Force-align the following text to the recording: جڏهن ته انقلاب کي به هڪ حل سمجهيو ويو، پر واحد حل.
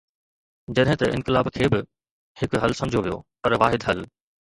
جڏهن 0.79 0.97
ته 1.01 1.09
انقلاب 1.17 1.51
کي 1.59 1.69
به 1.75 1.83
هڪ 2.43 2.61
حل 2.65 2.77
سمجهيو 2.83 3.07
ويو، 3.09 3.25
پر 3.43 3.59
واحد 3.63 3.89
حل. 3.91 4.07